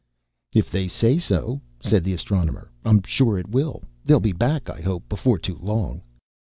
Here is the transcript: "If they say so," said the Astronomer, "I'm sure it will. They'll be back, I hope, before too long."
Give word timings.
"If 0.55 0.71
they 0.71 0.87
say 0.87 1.19
so," 1.19 1.61
said 1.79 2.03
the 2.03 2.13
Astronomer, 2.15 2.71
"I'm 2.83 3.03
sure 3.03 3.37
it 3.37 3.49
will. 3.49 3.83
They'll 4.03 4.19
be 4.19 4.33
back, 4.33 4.67
I 4.67 4.81
hope, 4.81 5.07
before 5.07 5.37
too 5.37 5.59
long." 5.61 6.01